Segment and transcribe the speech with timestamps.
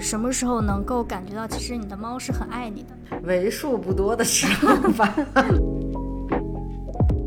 [0.00, 3.20] 什么时候能够感觉到，其实你的猫是很爱你的？
[3.22, 5.14] 为数不多的时候吧。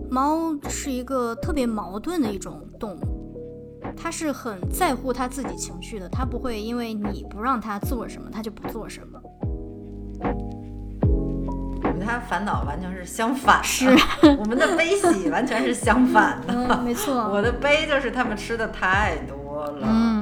[0.09, 9.20] 猫是一个特别矛盾的一种动物，它是很在乎它自己情绪的，它不会因为你不让它做什么，它就不做什么。
[11.95, 13.88] 与它烦恼完全是相反，是
[14.38, 16.53] 我们的悲喜完全是相反的。
[16.53, 17.14] 嗯，没错。
[17.31, 19.88] 我的悲就是它们吃的太多了。
[19.90, 20.12] 嗯。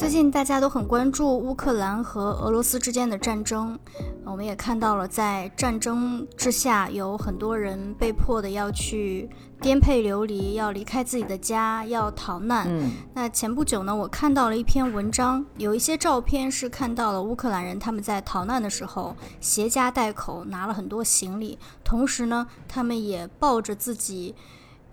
[0.00, 3.78] 最近大家都很关注乌克兰和俄罗斯之间的战争，
[4.24, 9.28] 我们也看到了在战争之下有很多人被迫的要去
[9.60, 12.66] 颠沛流离，要离开自己的家，要逃难。
[12.66, 24.34] 嗯，那前不久呢，我看到了一篇文章，有一些照片是看到了乌克兰人他们在逃难的时候携家带口，拿了很多行李，同时呢，他们也抱着自己，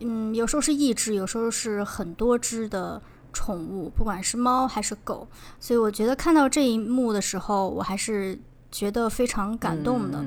[0.01, 3.01] 嗯，有时候是一只，有时候是很多只的。
[3.37, 5.27] 宠物，不管是猫还是狗，
[5.59, 8.39] 所以我觉得看到这一幕的时候，我还是
[8.71, 10.17] 觉得非常感动的，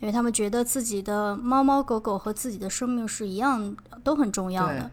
[0.00, 4.90] 因为他们觉得自己的猫猫狗狗和自己的生命是一样，都很重要的。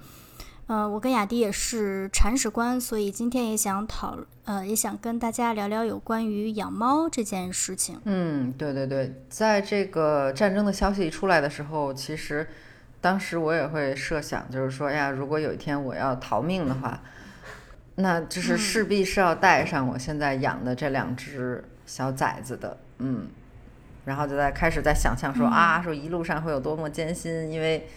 [0.68, 8.00] 呃，我跟雅迪也是铲屎官，所以今天也想讨，呃，也想跟大家聊聊有关于养猫这件事情。
[8.06, 12.48] 嗯，对对对，在这个战争的消息一出来的时候，其实
[13.02, 17.02] 当时我也会设想，就是说，哎呀，如果有一天我要逃命的话。
[17.96, 23.28] 那就是势必是要带上我现在养的这两只小崽子的，嗯，
[24.06, 27.88] 然后就在开始在想象说啊，说一路上会有多么艰辛，因为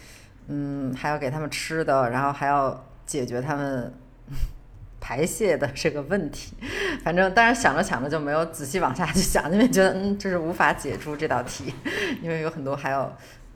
[0.48, 3.90] 嗯还要给他们吃的，然后还要解决他们
[5.00, 6.54] 排泄的这个问题，
[7.02, 11.72] 反正当然想着想着就没有仔细往下去想，因为觉得嗯这是无法解出这道题，
[12.20, 13.10] 因为有很多还有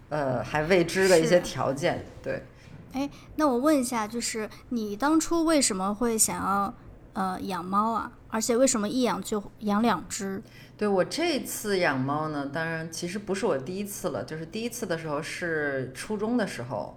[0.08, 2.42] 呃还未知的一些条件，对。
[2.92, 6.74] 哎，那我问一下，就是你当初为什么会想要
[7.12, 8.12] 呃养猫啊？
[8.28, 10.42] 而且为什么一养就养两只？
[10.76, 16.96] 对我这次养猫呢，当然其实不是我第一次了，就是第一次的时候是初中的时候，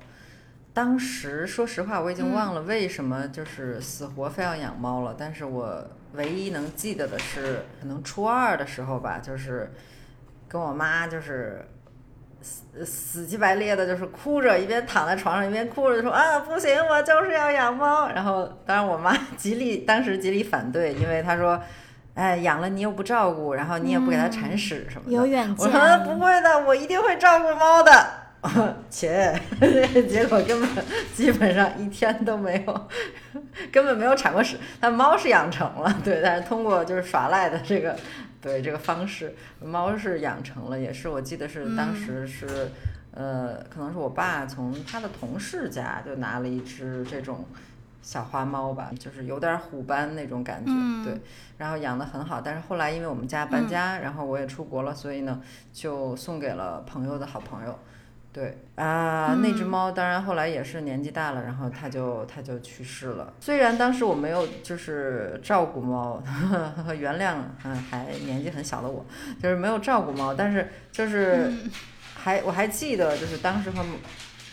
[0.74, 9.72] 当时说实话我已经忘了为什么就是死活非要养猫了，但是我唯一能记得的是，可能初二的时候吧，就是
[10.48, 11.68] 跟我妈就是。
[12.44, 18.10] 死死乞白咧的，就是哭着，一边躺在床上，一边哭着说啊，不行，我就是要养猫。
[18.10, 21.60] 然后，当然我妈 极力，当时极力反对，因为她说，
[22.14, 25.12] 哎，养了你又不照顾，然后你也不给它铲屎什么的。
[25.16, 25.66] 有远见。
[25.66, 27.92] 我说不会的，我一定会照顾猫的。
[28.90, 29.34] 切，
[30.10, 30.70] 结果根本
[31.16, 32.90] 基本上一天都没有，
[33.72, 34.58] 根本没有铲过屎。
[34.82, 37.96] 但猫是养成了，对，但是通过就是耍赖的这个。
[38.44, 42.70] 对这个方式，猫是养成了，也是我记得是当时是，
[43.12, 47.46] 呃，可能是我爸从他的同事家就拿了一只这种
[48.02, 50.72] 小花猫吧，就是有点虎斑那种感觉，
[51.06, 51.18] 对，
[51.58, 57.80] 然后养的很好，但是后来因为我们家搬家，然后我也出国了，所以呢，就送给了朋友的好朋友。
[58.34, 63.32] 对啊，那只猫当然后来也是年纪大了，然后它就它就去世了。
[63.40, 69.06] 虽然当时我没有就是照顾猫，呵 呵原谅嗯还年纪很小的我，
[69.40, 71.54] 就是没有照顾猫，但是就是
[72.16, 73.86] 还我还记得就是当时和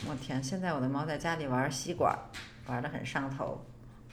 [0.06, 2.14] 我天，现在我的猫在家里玩吸管，
[2.66, 3.64] 玩的很上头，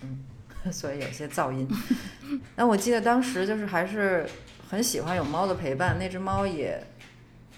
[0.02, 0.24] 嗯，
[0.72, 1.68] 所以有些噪音。
[2.56, 4.26] 那我记得当时就是还是
[4.70, 6.82] 很喜欢有猫的陪伴，那只猫也。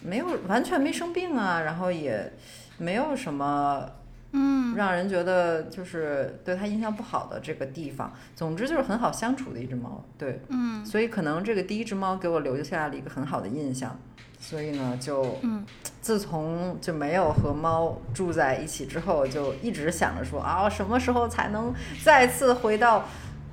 [0.02, 2.32] 没有完全没生病啊，然后也
[2.78, 3.86] 没有什么，
[4.32, 8.14] 嗯，让人觉得就是对它印象不好的这个地方。
[8.36, 14.00] 总之就是很好相处的一只猫，对，嗯，所以可能这个第一只猫给我留下了一个很好的印象。
[14.40, 15.66] 所以呢，就，嗯，
[16.00, 21.74] 自从就没有和猫住在一起之后，就一直想着说啊，什么时候才能
[22.06, 23.04] 再次回到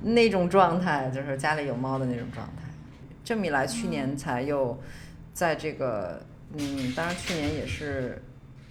[0.03, 2.63] 那种状态，就是家里有猫的那种状态。
[3.25, 4.79] 这么一来，去年才又
[5.33, 6.21] 在这个。
[6.21, 6.25] 嗯，
[6.95, 8.21] 当然去年也是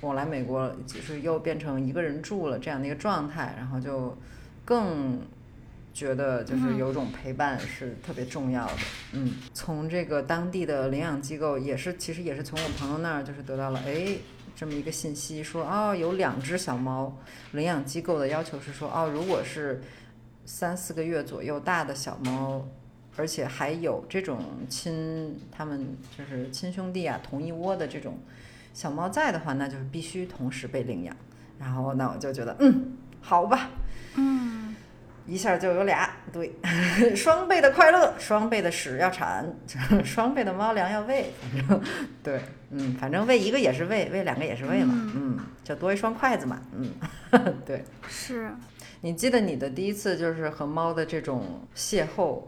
[0.01, 4.17] 我来美国，就是又变成一个人住了这样的一个状态，然后就
[4.65, 5.21] 更
[5.93, 8.73] 觉得就是有种陪伴是特别重要的。
[9.13, 14.17] 嗯，从这个当地的领养机构也是，其实也是从我朋友那儿就是得到了哎
[14.55, 17.17] 这么一个信息，说哦有两只小猫，
[17.53, 19.83] 领养机构的要求是说哦如果是
[20.45, 22.67] 三四个月左右大的小猫。
[23.17, 28.19] 而且还有这种亲，他们就是亲兄弟啊，同一窝的这种
[28.75, 31.17] 小猫在的话，那就是必须同时被领养。
[31.59, 33.71] 然后那我就觉得，嗯，好吧，
[34.17, 34.77] 嗯，
[35.27, 36.53] 一下就有俩，对，
[37.17, 39.51] 双倍的快乐，双倍的屎要铲，
[40.05, 41.83] 双倍的猫粮要喂，反正
[42.23, 42.41] 对，
[42.71, 46.91] 嗯，反正喂一个也是喂，喂两个也是喂嘛，嗯，就多一双筷子嘛，嗯，
[47.65, 47.83] 对。
[48.07, 48.51] 是
[49.01, 52.43] 你记得你的第一次就是和猫的这种邂逅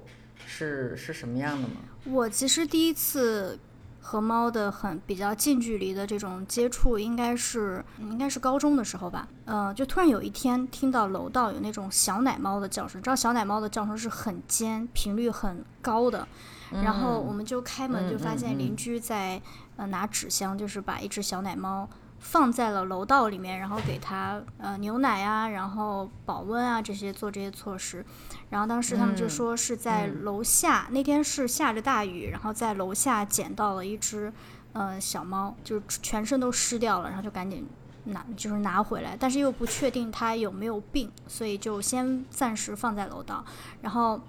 [0.48, 1.74] 是是什么样的吗？
[2.04, 3.58] 我其实第一次
[4.00, 9.28] 和猫的很比较近距离的这种接触，应该是应该是高中的时候吧。
[9.44, 16.26] 呃，就突然有一天听到楼道有那种小奶猫的叫声，知道小奶猫的叫声是很尖、频率很高的。
[16.70, 19.40] 然后我们就开门就发现邻居在
[19.76, 21.88] 呃拿纸箱，就是把一只小奶猫。
[22.20, 28.04] 放在了楼道里面，然后给它呃牛奶啊，然后保温啊这些做这些措施。
[28.50, 34.32] 然后当时他们就说是在楼下，那天是下着大雨，然后在楼下捡到了一只
[34.72, 37.66] 呃小猫，就是全身都湿掉了，然后就赶紧
[38.04, 43.44] 拿就是拿回来，但是又不确定它有没有病，所以就先暂时放在楼道。
[43.80, 44.20] 然后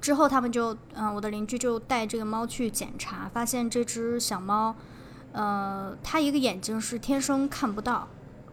[0.00, 4.74] 之后他们就嗯，我的邻居就带这个猫去检查，发现这只小猫。
[5.34, 8.08] 呃，它一个眼睛是天生看不到，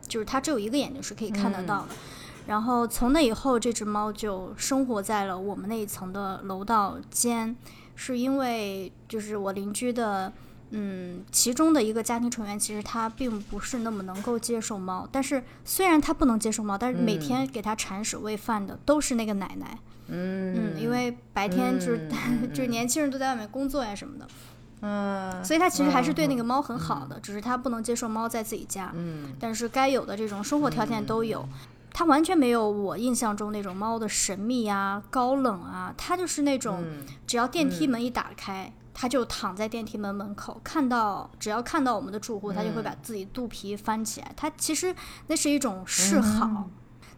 [0.07, 1.89] 就是它只有一个眼睛是可以看得到的。
[2.47, 7.55] 然后从那以后，这只猫就生活在了我们那一层的楼道间，
[7.95, 10.33] 是因为就是我邻居的，
[10.71, 19.77] 嗯，其中的一个家庭成员，其实他并不是那么能够接受猫，但是虽然他不能接受猫，但是每天给他铲屎喂饭的都是那个奶奶。
[20.07, 22.09] 嗯嗯，因为白天就是
[22.51, 24.27] 就是年轻人都在外面工作呀什么的。
[24.81, 28.91] 嗯，所以他其实还是对那个猫很好的，只是他不能接受猫在自己家。
[28.95, 31.47] 嗯，但是该有的这种生活条件都有，
[31.93, 35.93] 他完全没有我印象中那种猫的神秘啊、高冷啊。
[35.97, 36.83] 他就是那种，
[37.27, 44.31] 只要电梯门一打开，他就躺在电梯门门口，看到只要看到我们的住户，他就会把自己肚皮翻起来。
[44.35, 44.95] 他其实
[45.27, 46.65] 那是一种示好。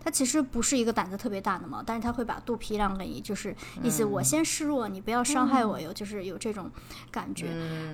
[0.03, 6.69] 它其实不是一个胆子特别大的猫，但是它会把肚皮让给你，就是意思我先示弱，你不要伤害我，有就是有这种
[7.09, 7.47] 感觉。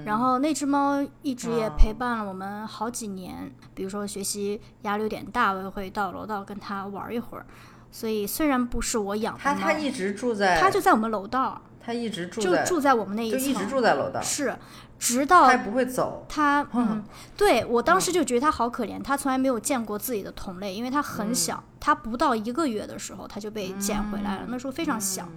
[0.06, 7.46] 然后那只猫一直也陪伴了我们好几年，比如说学习压力有点大，我也会到楼道跟它玩一会儿。
[7.92, 14.56] 所以虽然不是我养的它，它一直住在，它就在我们楼道，它一直住就住在我们那一层，就一直住在楼道，是。
[15.00, 17.04] 直到他不会走，他嗯，
[17.38, 25.28] 对我当时就觉得他好可怜，他从来没有见过自己的同类，因为他很小，他不到一个月的时候他就被捡回来了，那时候非常小。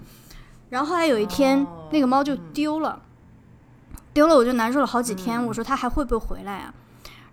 [0.69, 3.01] 然后后来有一天，那个猫就丢了，
[4.13, 5.47] 丢了我就难受了好几天。
[5.47, 6.75] 我说它还会不会回来啊？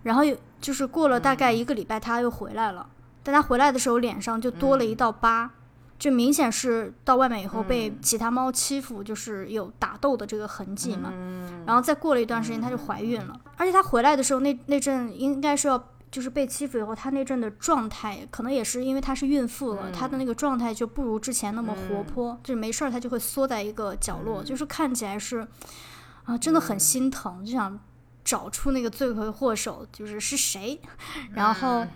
[0.04, 0.22] 然后
[0.60, 2.86] 就是过了大概一个礼拜，它又回来了，
[3.22, 5.50] 但它回来的时候脸上就多了一道疤。
[6.00, 11.12] 就明显是到外面以后被其他猫欺负，就是有打斗的这个痕迹嘛。
[11.66, 13.38] 然后再过了一段时间，她就怀孕了。
[13.58, 22.40] 而且她回来的时候，那那阵应该是要就是被欺负以后，她那阵的状态可能也是因为她是孕妇了，她的那个状态就不如之前那么活泼。
[22.42, 25.46] 就是没事儿，她就会缩在一个角落，就是看起来是
[26.24, 27.78] 啊，真的很心疼，就想
[28.24, 30.80] 找出那个罪魁祸首，就是是谁。
[31.34, 31.86] 然后，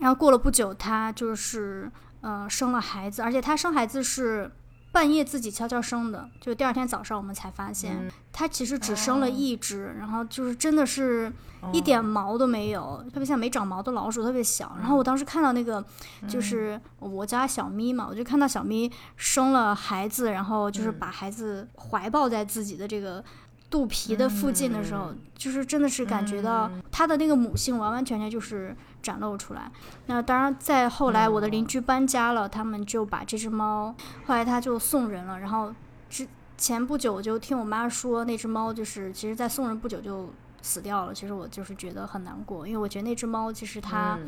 [0.00, 1.88] 然后过了不久，她就是。
[2.22, 4.50] 呃，生了孩子，而且她生孩子是
[4.90, 11.32] 半夜自己悄悄生的，就第二天早上我们才发现，她其实只生了一只，然后就是真的是
[11.72, 14.76] 一点毛都没有，特别像没长毛的老鼠，特别小。
[14.80, 15.84] 然后我当时看到那个，
[16.28, 23.22] 就是我家小咪嘛，我就看到小咪生了孩子，然后就是把孩子怀抱在自己的这个。
[23.72, 29.72] 肚皮的附近的时候，就是真的是感觉到它的那个母性完完全全就是展露出来。
[30.06, 33.94] 那当然，在后来我的邻居搬家了，他们就把这只猫，
[34.26, 35.40] 后来他就送人了。
[35.40, 35.74] 然后
[36.10, 40.28] 之前不久我就听我妈说，那只猫就是其实在送人不久就
[40.60, 41.14] 死掉了。
[41.14, 44.18] 其实我就是觉得很难过，因为我觉得那只猫其实它。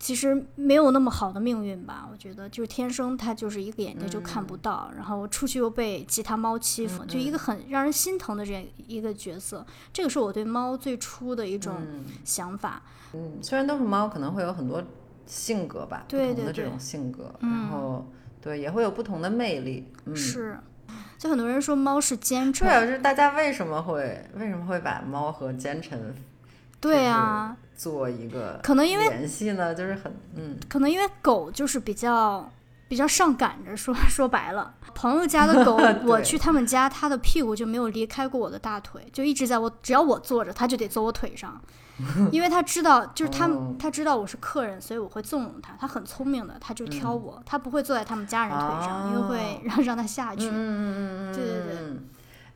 [0.00, 9.64] 其实没有那么好的命运吧，我觉得就是天生它就是一个眼睛就看不到，然后出去又被其他猫欺负，就一个很让人心疼的这样一个角色。
[9.92, 11.76] 这个是我对猫最初的一种
[12.24, 12.82] 想法。
[13.12, 14.82] 嗯，虽然都是猫，可能会有很多
[15.26, 19.86] 性格吧，不同的这种性格，然后对也会有不同的魅力。
[20.06, 20.58] 嗯，是，
[21.18, 26.14] 就很多人说猫是奸臣，对，就是大家为什么会为什么会把猫和奸臣？
[26.80, 32.46] 对啊，做一个可能因为联系呢，就是很嗯，可能因为狗就是比较
[32.88, 41.58] 比较上赶着说 说白了，朋友家的狗， 我去他们家，它的屁股就没有离开过我的大腿，就一直在我只要我坐着，它就得坐我腿上，
[42.30, 43.74] 因为它知道，就是它哦。
[43.78, 50.46] 它知道我是客人，所以我会纵容它，它很聪明的，它就挑我，它不会坐在他们家人腿上，因为会让让它下去。
[50.48, 51.76] 嗯嗯嗯嗯，对对对。
[51.80, 52.04] 嗯。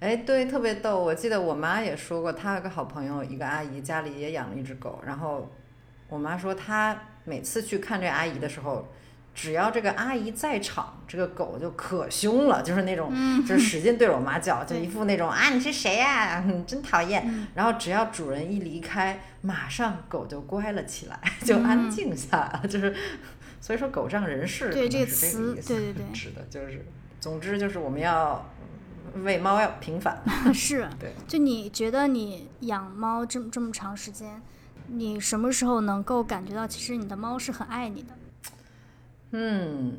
[0.05, 1.03] 哎，对，特别逗。
[1.03, 5.03] 我记得我妈也说过，她有个好朋友，一个阿姨家里也养了一只狗。
[5.07, 5.51] 然后
[6.11, 6.95] 我妈说，她
[7.25, 8.87] 每次去看这阿姨的时候，
[9.35, 13.11] 只要这个阿姨在场，这个狗就可凶了，就是那种，
[13.47, 17.23] 就是使劲对着我妈叫，就一副那种啊你是谁呀、你 真讨厌。
[17.27, 22.95] 嗯然后只要主人一离开，马上狗就乖了起来，就安静下来了，就是。
[23.59, 26.85] 所以说，狗仗人势，对这个词是这个意思，对对对指的就是，
[27.19, 28.47] 总之就是我们要
[29.23, 30.21] 为猫要频繁，
[30.53, 34.43] 是，对，就你觉得你养猫这么这么长时间，
[34.89, 38.09] 你什么时候能够感觉到其实你的猫是很爱你的？
[39.31, 39.99] 嗯，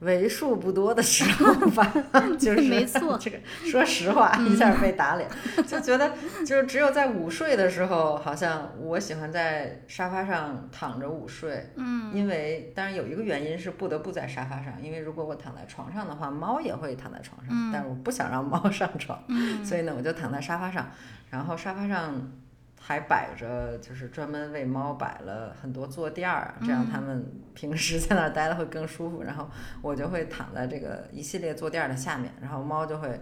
[0.00, 1.92] 为数不多的时候吧，
[2.38, 3.18] 就是没错。
[3.18, 3.38] 这个
[3.70, 5.28] 说实话，一下被打脸，
[5.66, 6.12] 就觉得
[6.46, 17.72] 就是只有在午睡的时候，好像我喜欢在沙发上躺着午睡，嗯，因为当然有一个原因是不得不在沙发上，因为如果我躺在床上的话，猫也会躺在床上，嗯。
[17.72, 19.64] 但是我不想让猫 上床，嗯。
[19.64, 20.88] 所以呢，我就躺在沙发上，
[21.30, 22.14] 然后沙发上
[22.80, 29.22] 还摆着，就是专门为猫摆了很多坐垫儿，这样它们平时在那儿待的会更舒服。
[29.22, 29.48] 然后
[29.82, 33.20] 我就会躺在这个一系列坐垫儿的下面，然后猫就会，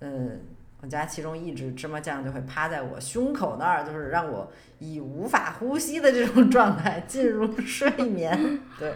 [0.00, 0.40] 嗯。
[0.82, 8.58] 我家其中一只芝麻酱就会趴在我胸口那儿，就是让我以无法呼吸的这种状态进入睡眠。
[8.80, 8.92] 对，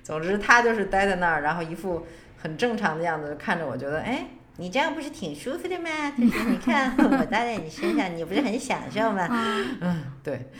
[0.00, 2.06] 总之它就是待在那儿，然后一副
[2.38, 5.88] 很正常的样子，看着我，觉得哎，你这样不是挺舒服的吗？
[6.16, 9.26] 就是你看我搭在你身上，你不是很享受吗？
[9.30, 10.50] 嗯 嗯，对。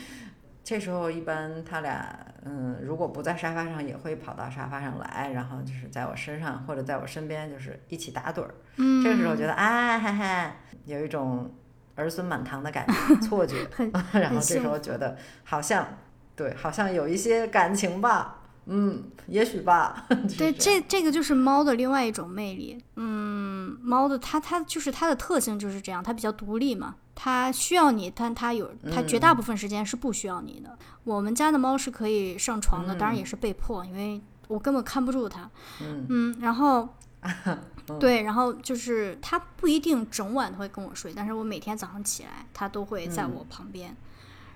[0.63, 8.55] 这时候一般他俩，嗯，如果不在沙发上，也会跑到沙发上来，然后就是在我身上或者在我身边，就是一起打盹儿。
[8.77, 11.55] 嗯，这个时候觉得啊哈哈，有一种
[11.97, 13.57] 儿孙满堂的感觉，错觉。
[13.75, 15.87] 很 然后这时候觉得好像，
[16.35, 20.07] 对，好像有一些感情吧，嗯，也许吧。
[20.39, 22.83] 对，这这个就是猫的另外一种魅力。
[22.97, 30.79] 嗯，猫的它它就是它的特性就是这样，它比较独立嘛，它需要你，但它有它绝大部分时间是不需要你的。
[31.05, 35.51] 我们家的猫是可以上床的，当然也是被迫，因为我根本看不住它。
[35.81, 36.89] 嗯然后。
[37.99, 43.95] 对，然后就是它不一定整晚都会跟我睡，但是我每天早上起来，它都会在我旁边。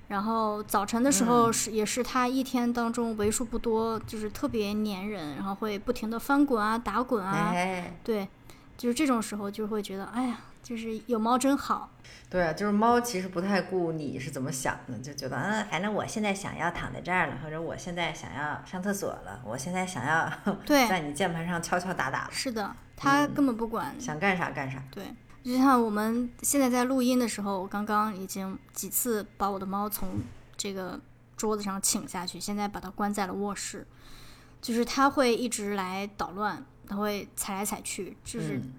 [0.09, 8.29] 然后早晨的时候是、也是它一天当中为数不多，就是特别粘人，然后会不停的翻滚啊、打滚啊，哎，对，
[8.78, 11.90] 就是这种时候就会觉得，哎呀，就是有猫真好。
[12.30, 20.30] 对啊，就是猫其实不太顾你是怎么想的，就觉得嗯，反正我现在想要躺在这儿了，或者我现在想要上厕所了，我现在想要
[20.64, 23.94] 对，在你键盘上敲敲打打了，是的，它嗯根本不管。
[24.00, 24.82] 想干啥干啥。
[24.90, 25.04] 对，
[25.42, 30.20] 就像我们现在在录音的时候，我刚刚已经几次把我的猫从
[30.56, 31.00] 这个
[31.37, 33.87] 桌子上请下去，现在把它关在了卧室，
[34.61, 38.73] 就是它会一直来捣乱，它会踩来踩去，就是嗯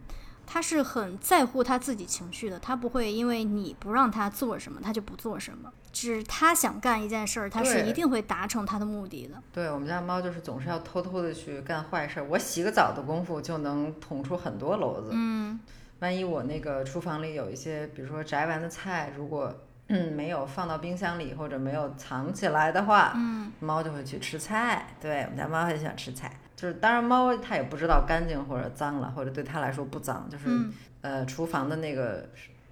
[0.52, 5.72] 它是很在乎它自己情绪的，它不会因为你不让它做什么，它就不做什么。
[5.92, 9.36] 只它想干一件事儿，它是一定会达成它的目的的。
[9.52, 15.10] 对我们家猫就是总是要偷偷的去干坏事儿，我洗个澡的功夫就能捅出很多篓子。
[15.12, 15.60] 嗯
[16.00, 19.54] 万一我那个厨房里有一些，比如说摘完的菜，如果
[19.88, 24.96] 嗯没有放到冰箱里或者没有藏起来的话，嗯猫就会去吃菜。
[25.02, 32.28] 对我们家猫很喜欢吃菜，就是当然猫它也不知道干净或者脏了，或者对它来说不脏，就是、嗯呃厨房的那个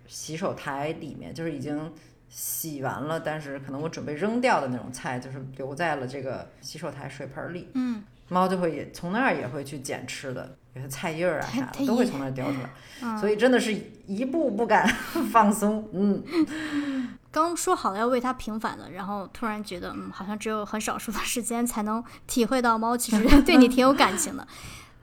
[0.07, 1.91] 洗手台里面就是已经。
[2.29, 7.69] 洗完了，但是可能我准备扔掉的那种菜，就是留在了这个洗手台水盆里。
[7.73, 12.69] 嗯猫就会也从那儿也会去捡吃的，有些菜叶儿啊啥的都会从那儿叼出来，
[13.01, 13.73] 嗯，所以真的是
[14.05, 14.85] 一步不敢
[15.31, 15.87] 放松。
[15.93, 16.21] 嗯，
[17.41, 24.47] 刚说好了要为它平反的，然后突然觉得，嗯，好像只有很少数的时间才能体会到猫其实 对你挺有感情的。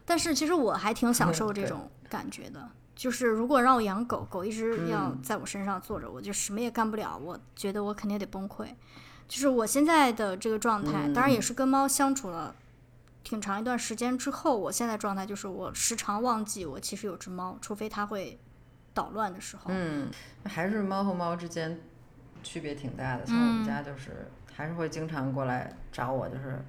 [0.04, 2.68] 但是其实我还挺享受这种感觉的。
[2.94, 8.66] 就是如果让我养狗，狗一直要嗯在我身上坐着，我就什么也干不了，我觉得我肯定得崩溃。
[9.26, 12.54] 就是我现在的这个状态，当然也是跟猫相处了
[13.24, 18.38] 挺长一段时间之后，我现在状态就是我时常忘记我其实有只猫，除非它会
[18.92, 19.62] 捣乱的时候。
[19.68, 20.08] 嗯，
[20.44, 21.80] 还是猫和猫之间
[22.44, 23.26] 区别挺大的。
[23.26, 26.64] 像我们嗯家就是还是会经常过来找我，就是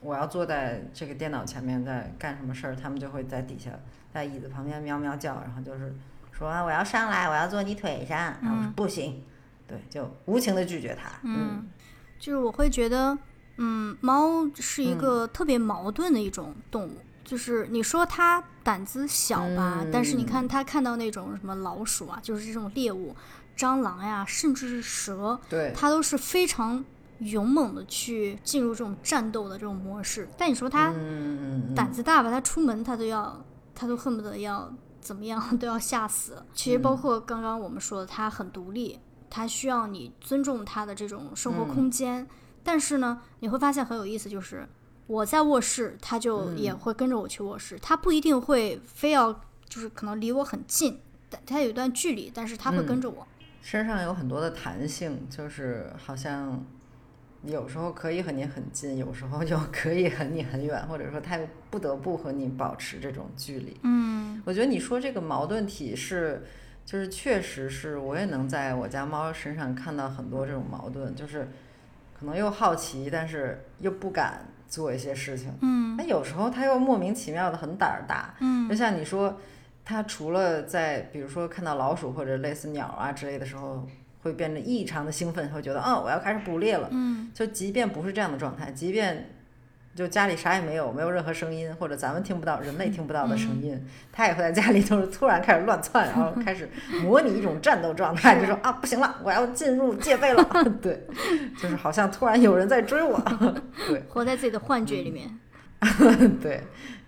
[0.00, 3.70] 我要坐在这个电脑前面在干什么事儿，他们就会在底下
[4.14, 5.94] 在椅子旁边喵喵叫，然后就是
[6.32, 9.22] 说啊我要上来，我要坐你腿上，然后我说嗯不行，
[9.66, 11.10] 对，就无情的拒绝他。
[11.22, 11.68] 嗯嗯，
[12.18, 13.18] 就是我会觉得，
[13.56, 23.14] 嗯，猫是一个特别矛盾的一种动物，就是你说它胆子小吧，但是你看它看到那种什么老鼠啊，就是这种猎物，
[23.56, 26.84] 蟑螂呀，甚至是蛇，对，它都是非常
[27.20, 30.28] 勇猛的去进入这种战斗的这种模式。
[30.36, 30.92] 但你说它
[31.74, 33.42] 胆子大吧，它出门它都要，
[33.74, 34.70] 它都恨不得要
[35.00, 36.44] 怎么样 都要吓死。
[36.54, 38.98] 其实包括刚刚我们说的，它很独立，
[39.30, 42.26] 它需要你尊重它的这种生活空间。
[42.62, 44.68] 但是呢，你会发现很有意思，就是
[45.06, 47.78] 我在卧室，它就也会跟着我去卧室。
[47.80, 49.32] 它不一定会非要，
[49.68, 53.26] 就是可能离我很近，但它有一段距离，但是它会跟着我。
[53.66, 56.64] 身上有很多的弹性，就是好像
[57.42, 61.36] 有时候可以和你很近，有时候又可以和你很远，或者说它
[61.68, 63.76] 不得不和你保持这种距离。
[63.82, 66.44] 嗯，我觉得你说这个矛盾体是，
[66.84, 71.48] 就是确实是我也能在我家猫身上看到很多这种矛盾，就是。
[72.18, 75.52] 可能又好奇，但是又不敢做一些事情。
[75.60, 78.34] 嗯，那有时候他又莫名其妙的很胆儿大。
[78.40, 79.38] 嗯，就像你说，
[79.86, 83.86] 他除了在比如说看到老鼠或者类似鸟啊之类的时候，
[84.22, 86.88] 会变得异常的兴奋，会觉得，哦，我要开始捕猎了。
[86.90, 89.30] 嗯，就即便不是这样的状态，即便。
[89.94, 96.68] 就家里啥也没有，没有任何声音，或者咱们听不到、人类听不到的声音，它也会在家里就是突然开始乱窜，然后开始
[97.02, 100.44] 模拟一种战斗状态， 就说啊不行了，我要进入戒备了。
[100.82, 101.02] 对，
[101.58, 103.18] 就是好像突然有人在追我。
[103.88, 105.30] 对，活在自己的幻觉里面。
[106.42, 106.62] 对，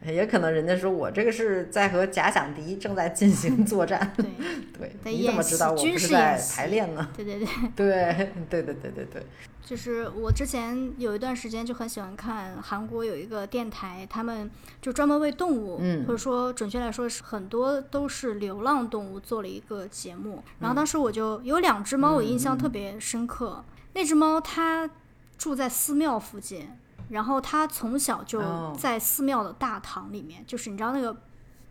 [0.07, 7.09] 也可能人家说我这个是在和假想敌正在进行 作战，对，怎么知道我不是在排练呢？
[7.17, 9.23] 对对对，对 对对对对对。
[9.64, 14.50] 就是我之前有一段时间就很喜欢看韩国有一个电台，他们
[14.81, 20.43] 就专门为动物，或者说准确来说是很多都是流浪动物做了一个节目。
[20.61, 23.62] 然后当时我就有两只猫，我印象特别深刻。
[23.93, 24.88] 那只猫它
[25.37, 26.67] 住在寺庙附近。
[27.10, 28.40] 然后他从小就
[28.78, 31.16] 在寺庙的大堂里面，就是你知道那个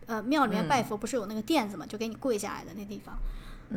[0.06, 3.18] 呃庙里面拜佛不是有那个垫子嘛，就给你跪下来的那地方。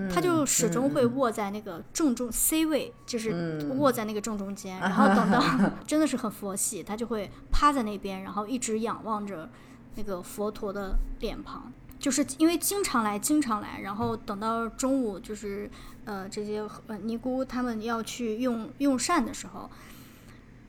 [0.08, 5.42] 他就始终会卧在那个正中 C 位，就是卧在那个正中间，然后等到
[5.84, 9.50] 真的是很佛系，他就会趴在那边，然后一直仰望着
[9.96, 15.68] 那个佛陀的脸庞，就是因为经常来，经常来，然后等到中午，就是
[16.04, 19.68] 呃这些呃尼姑他们要去用用膳的时候，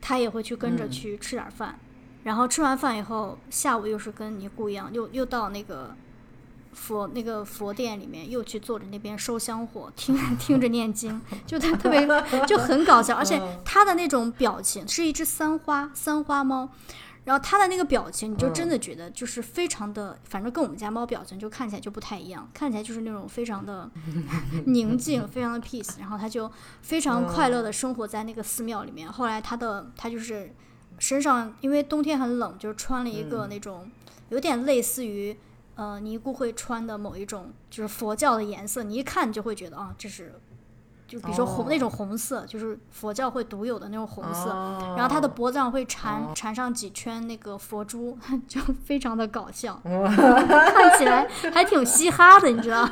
[0.02, 1.78] 他也会去跟着去吃点饭，
[2.24, 5.96] 然后吃完饭以后，下午又是跟尼姑一样，又又到那个。
[6.74, 12.08] 佛那个佛殿里面又去坐着那边收香火，听 听着念经，就他特别
[12.48, 16.70] 就很搞笑，而且他的那种表情是一只三花三花猫，
[17.24, 23.90] 然后他的那个表情你就真的觉得就是非常的，反正跟我们家猫表情就看起来就不太一样，看起来就是那种非常的
[24.66, 29.12] 宁静，非常的 peace，然后他就非常快乐的生活在那个寺庙里面。
[29.12, 30.54] 后来他的他就是
[31.00, 33.90] 身上因为冬天很冷，就是穿了一个那种
[34.30, 35.38] 有点类似于。
[35.76, 40.36] 呃，尼姑会穿的某一种就是佛教的颜色，你一看就会觉得啊，这是，
[41.12, 44.48] 就比如说红那种红色，就是佛教会独有的那种红色。
[44.96, 52.90] 然后他的脖子上会缠缠上几圈那个佛珠， 就非常的搞笑， 看起来还挺嘻哈的，你知道？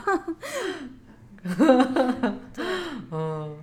[3.12, 3.58] 嗯，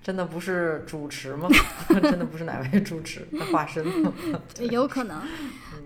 [0.00, 1.48] 真的不是主持吗？
[1.88, 4.12] 真的不是哪位主持的化身吗？
[4.70, 5.20] 有可能。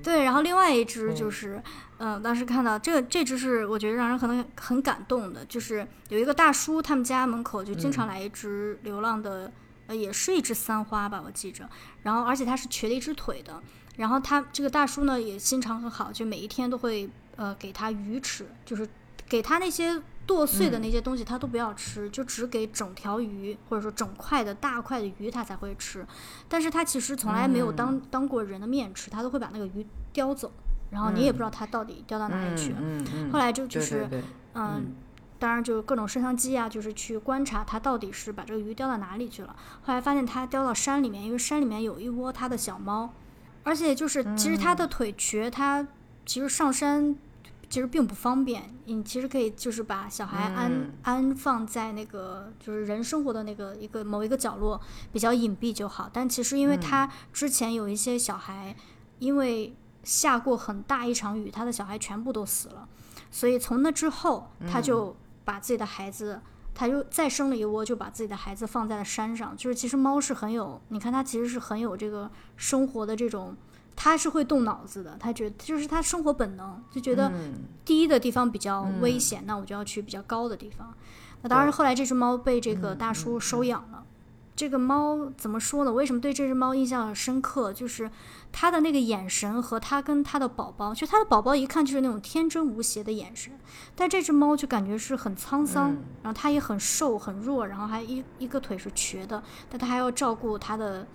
[0.04, 1.60] 对，然后另外一只就是，
[1.96, 9.50] 嗯，当时看到这个这只是我觉得让人可能很感动的，就是有一个大叔，他们家门口就经常来一只流浪的，
[9.86, 11.68] 呃，也是一只三花吧，我记着。
[12.02, 13.62] 然后而且它是瘸了一只腿的，
[13.96, 18.86] 然后他这个大叔呢也心肠很好，就每一天都会呃给他鱼吃，就是
[19.28, 20.00] 给他那些。
[20.26, 26.06] 剁碎的那些东西它都不要吃，就只给整条鱼或者说整块的大块的鱼它才会吃。
[26.48, 30.50] 但是它其实从来没有当当过人的面吃，它都会把那个鱼叼走，
[30.90, 32.78] 然后你也不知道它到底叼到哪里去了。
[33.32, 34.08] 后来就就是
[34.54, 34.94] 嗯，
[35.38, 39.54] 当然就是各种摄像机啊，就是去观察它到底是把这个鱼叼到哪里去了。
[39.82, 43.12] 后来发现它叼到山里面，因为山里面有一窝它的小猫，
[43.62, 45.86] 而且就是其实它的腿瘸，它
[46.24, 47.16] 其实上山。
[47.68, 54.80] 其实并不方便，你其实可以就是把小孩安安放在那个就是人生活的那个一个某一个角落，
[55.12, 56.08] 比较隐蔽就好。
[56.12, 58.76] 但其实因为他之前有一些小孩，
[59.18, 62.88] 因为下过很大一场雨，他的小孩全部都死了，
[63.30, 66.40] 所以从那之后，他就把自己的孩子，
[66.74, 69.56] 他就再生了一窝，就把自己的孩子放在了山上。
[69.56, 73.56] 就是其实猫是很有，你看它其实是很有这个生活的这种。
[73.96, 77.32] 他是会动脑子的，他觉得就是他生活本能，就觉得
[77.84, 80.92] 低的地方比较危险，那我就要去比较高的地方。
[81.42, 84.04] 那当然，后来这只猫被这个大叔收养了，
[84.56, 85.92] 这个猫怎么说呢？
[85.92, 87.72] 为什么对这只猫印象很深刻？
[87.72, 88.10] 就是
[88.50, 93.52] 它的那个眼神和它跟它的宝宝，就它的宝宝一看就是那种天真无邪的眼神，
[93.94, 101.06] 但这只猫就感觉是很沧桑，嗯然后它也很瘦很弱，然后还一一个腿是瘸的，但它还要照顾它的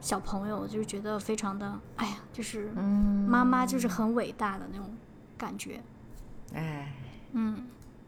[0.00, 2.70] 小朋友，就是觉得非常的，哎呀，就是
[3.26, 4.96] 妈妈就是很伟大的那种
[5.36, 5.80] 感觉。
[6.54, 6.92] 哎，
[7.32, 7.66] 嗯，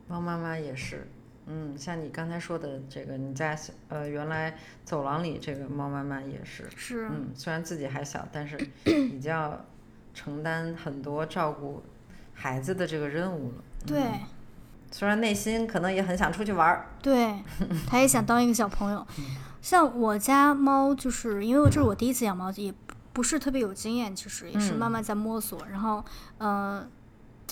[0.09, 1.11] 猫妈妈也是，
[1.47, 9.65] 嗯，像你刚才说的这个，你在呃原来走廊里这个猫妈妈也是，是，嗯，虽然自己还小，但是已经要
[10.15, 11.83] 承担很多照顾
[12.35, 13.65] 孩子的这个任务了。
[13.87, 14.03] 对。
[14.93, 17.33] 虽然内心可能也很想出去玩儿，对，
[17.87, 19.07] 他也想当一个小朋友。
[19.63, 22.73] 像我家猫，就是因为这是我第一次养猫，也
[23.13, 25.61] 不是特别有经验，其实也是慢慢在摸索。
[25.71, 26.05] 然后，
[26.39, 26.87] 呃，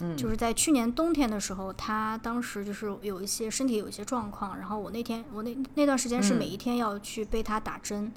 [0.00, 8.12] 嗯就是在去年冬天的时候，它当时就是有一些身体有一些状况，然后我那天我那那段时间是每一天要去背它打针，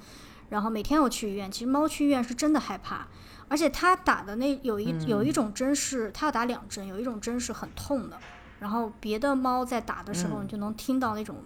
[0.50, 1.52] 然后每天要去医院。
[1.52, 3.08] 其实猫去医院是真的害怕，
[3.48, 8.18] 而且它打的那有一有一种针是它要打两针，有一种针是很痛的。
[8.60, 11.38] 然后别的猫在打的时候，你就能听到那种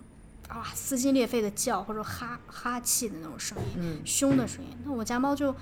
[0.48, 4.78] 啊撕心裂肺的叫或者哈哈气的那种声音，嗯凶的声音。
[4.86, 5.56] 那我家猫就，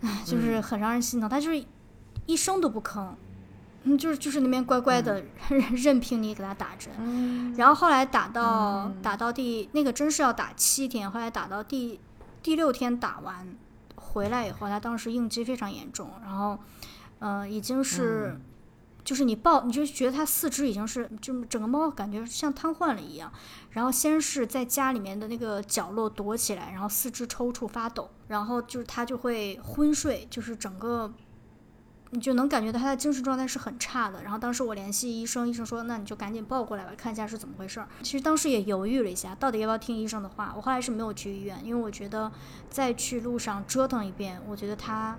[0.00, 1.64] 唉，就是很让人心疼，它就是
[2.26, 3.08] 一声都不吭，
[3.84, 5.22] 嗯，就是就是那边乖乖的、
[5.74, 6.92] 任凭你给它打针。
[6.98, 12.00] 嗯然后后来打到、打到第那个针是要打七天，后来打到第
[12.42, 13.54] 第六天打完
[13.94, 16.58] 回来以后，它当时应激非常严重，然后
[17.20, 18.38] 呃已经是。
[19.04, 23.32] 就是你抱，你就觉得它四肢已经是，就整个猫感觉像瘫痪了一样。
[23.70, 31.12] 然后先是在家里面的那个角落躲起来，然后四肢抽搐发抖，然后就是它就会昏睡，就是整个
[32.10, 34.22] 你就能感觉到它的精神状态是很差的。
[34.22, 37.88] 然后当时我联系医生，医生说那你就赶紧抱过来吧，看一下是怎么回事儿。
[38.02, 40.52] 其实当时也犹豫了一下，到底要不要听医生的话。
[40.56, 42.30] 我后来是没有去医院，因为我觉得
[42.68, 45.16] 再去路上折腾一遍，我觉得它。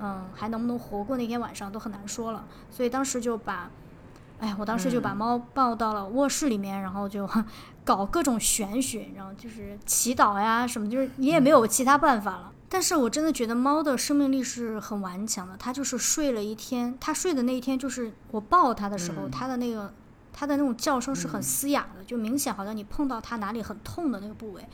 [0.00, 3.70] 嗯，还能不能活过那天晚上都很难说了，所以当时就把，
[4.38, 7.28] 哎呀，我当时就把猫抱到了卧室里面，然后就
[7.84, 12.52] 搞各种玄学，然后就是祈祷呀什么，就是你也没有其他办法了。
[12.70, 19.92] 但是我真的觉得猫的生命力是很顽强的，它就是睡了一天，它睡的那一天就是我抱它的时候，它的那个
[20.34, 24.68] 它的那种叫声是很嘶哑的，就明显好像你碰到它哪里很痛的那个部位。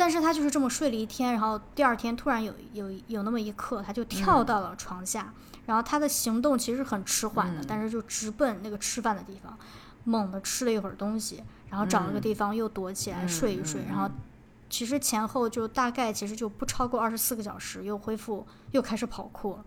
[0.00, 5.30] 但是他就是这么睡了一天，然后第二天突然有有有那么一刻，他就跳到了床下，
[5.66, 9.58] 然后他的行动其实很迟缓的，但是就直奔那个吃饭的地方，
[10.04, 14.10] 猛地吃了一会儿东西，然后找了个地方又躲起来睡一睡，然后
[14.70, 19.64] 其实前后就大概其实就不超过二十四个小时，又恢复又开始跑酷了，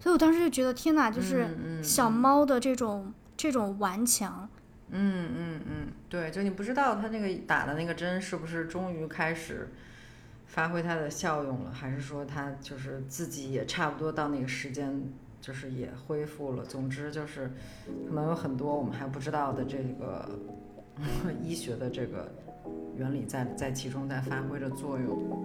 [0.00, 4.48] 所以我当时就觉得天哪，就是小猫的这种这种顽强。
[4.90, 9.68] 嗯嗯嗯，对，就你不知道它那个打的那个针是不是终于开始
[10.46, 15.02] 发挥它的效用了，还是说它就是自己也差不多到那个时间，
[15.40, 16.64] 就是也恢复了。
[16.64, 17.52] 总之就是
[18.08, 20.28] 可能有很多我们还不知道的这个
[21.44, 22.32] 医学的这个
[22.96, 25.44] 原理在在其中在发挥着作用。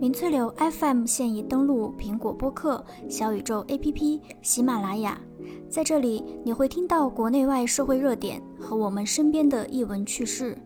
[0.00, 5.20] 明翠柳 FM 现已登录苹果播客、小宇宙 APP、喜马拉雅，
[5.68, 10.56] 在这里你会听到国内外社会热点和我们身边的译文趣事。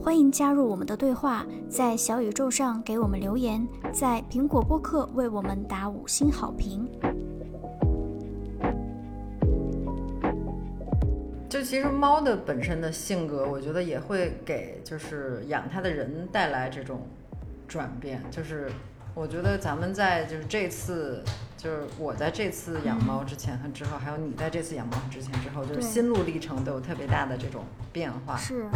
[0.00, 6.88] 欢迎加入我们的对话，在小宇宙上给我们留言，在苹果播客为我们打五星好评。
[11.48, 17.00] 就其实猫的本身的性格，我觉得也会给就是养它的人带来这种
[17.68, 18.20] 转变。
[18.30, 18.70] 就是
[19.14, 21.22] 我觉得咱们在就是这次，
[21.56, 28.36] 就是我在这次养猫之前和之后，还有你在这次养猫之前之后，就是心路历程都有特别大的这种变化。
[28.36, 28.68] 是，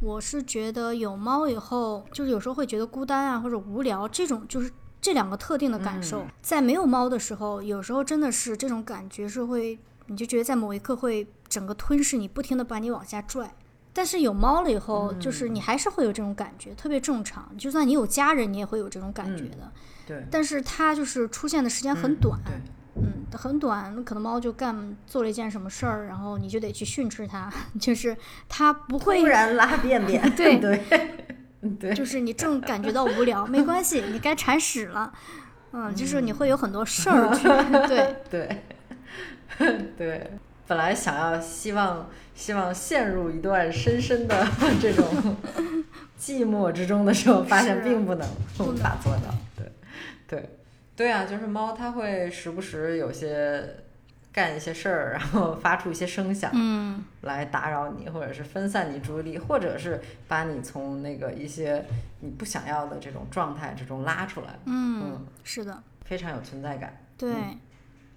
[0.00, 4.68] 我是觉得有猫以后，就是有时候会觉得孤单啊，或者无聊，这种就是
[5.00, 6.26] 这两个特定的感受。
[6.42, 13.54] 在没有猫的时候，有时候真的是这种感觉是会，你就觉得在某一刻会整个吞噬你，不停的把你往下拽。
[13.96, 17.50] 但是有猫了以后，就是你还是会有这种感觉，特别正常。
[17.56, 19.72] 就算你有家人，你也会有这种感觉的。
[20.06, 22.54] 对，但是它就是出现的时间很短，对，
[22.96, 28.14] 嗯，很短，可能猫就干做了一件什么事儿，然后你就得去训斥它， 就是
[28.50, 30.78] 它不会突然拉便便， 对对
[31.80, 35.10] 对，就是你正感觉到无聊，没关系，你该铲屎了，
[35.72, 37.48] 嗯，就是你会有很多事儿去，
[37.88, 38.62] 对，对。
[39.96, 44.46] 对，本来想要希望希望陷入一段深深的
[44.80, 45.04] 这种
[46.18, 49.34] 寂寞之中的时候，发现并不能无法做到。
[49.56, 49.72] 对。
[50.26, 50.50] 对。
[50.96, 53.62] 对啊，就是猫它会时不时有些
[54.32, 57.04] 干一些事儿，然后发出一些声响，嗯。
[57.20, 61.84] 来打扰你，或者是分散你注意力，或者是把你从那个一些
[62.20, 66.96] 你不想要的这种状态之中拉出来，嗯，是的，非常有存在感。
[67.18, 67.58] 对，嗯。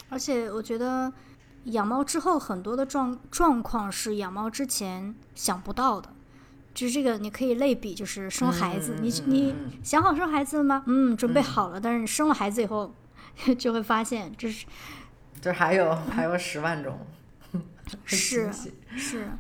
[0.10, 1.12] 而且我觉得
[1.66, 6.10] 养猫之后很多的状状况是养猫之前想不到的。
[6.74, 10.84] 就是这个，你可以类比，就是生孩子，你你嗯想好生孩子了吗？
[10.86, 11.82] 嗯，准备嗯好了。
[11.82, 12.94] 但是你生了孩子以后，
[13.58, 14.66] 就会发现这是
[15.42, 17.00] 这还有还有十万种
[18.06, 18.50] 是
[18.96, 19.32] 是，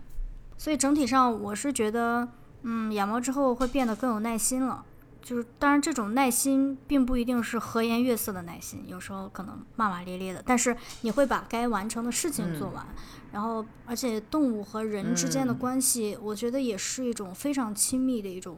[0.57, 2.27] 所以整体上我是觉得，
[2.63, 4.83] 嗯，养猫之后会变得更有耐心了。
[5.29, 12.83] 就是当然，这种耐心并不一定是和颜悦色的耐心，有时候可能骂骂咧咧的，但是你会把该完成的事情做完。
[13.31, 18.57] 然后，而且动物和人之间的嗯关系，我觉得也是一种非常亲密的一种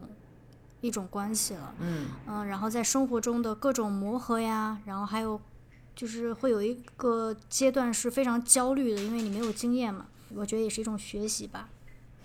[0.79, 1.75] 一种关系了。
[1.81, 5.41] 嗯嗯，然后在生活中的各种磨合呀，然后还有
[5.93, 10.05] 就是会有一个阶段是非常焦虑的，因为你没有经验嘛。
[10.33, 11.67] 我觉得也是一种学习吧。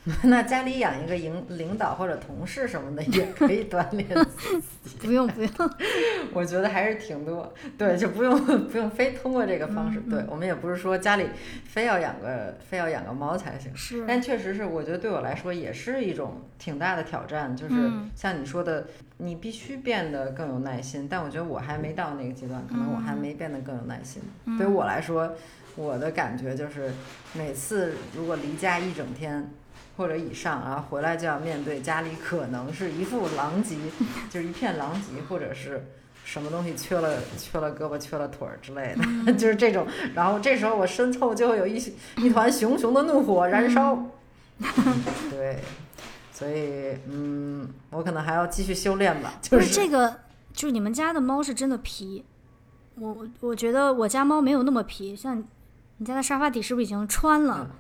[0.23, 5.51] 那家里养一个领领导或者同事什么的也可以锻炼自己，不 用不用，
[6.33, 7.53] 我觉得还是挺多。
[7.77, 9.99] 对，就不用不用非通过这个方式。
[9.99, 11.27] 嗯对我们也不是说家里
[11.65, 21.09] 非要养个非要养个猫才行，是但确实是我觉得对我来说也是一种挺大的挑战，就是嗯像你说的，你必须变得更有耐心。
[21.11, 24.23] 但我觉得我还没到那个阶段，可能我还嗯没变得更有耐心。
[24.45, 25.33] 嗯对于我来说，
[25.75, 26.93] 我的感觉就是
[27.35, 29.51] 每次如果离家一整天。
[29.97, 33.77] 或者以上，然后回来就要面对家里可能是一副狼藉，
[34.31, 35.85] 就是一片狼藉，或者是
[36.25, 39.87] 什么东西缺了缺了胳膊缺了腿儿之类的，嗯 就是这种。
[40.15, 41.77] 然后这时候我身后就会有一
[42.17, 43.95] 一团熊熊的怒火燃烧。
[43.95, 44.13] 嗯
[45.31, 45.59] 对，
[46.33, 49.35] 所以嗯，我可能还要继续修炼吧。
[49.43, 50.21] 就是这个，
[50.55, 52.25] 就是你们家的猫是真的皮。
[52.99, 55.45] 我我我觉得我家猫没有那么皮，像
[55.99, 57.71] 你家的沙发底是不是已经穿了？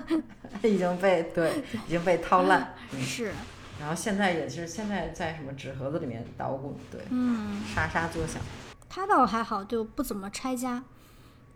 [0.62, 3.32] 已经被对已经被掏烂， 嗯是，
[3.80, 8.40] 然后现在也是现在在什么纸盒子里面捣鼓，对，嗯，沙沙作响。
[8.88, 10.82] 他倒还好，就不怎么拆家，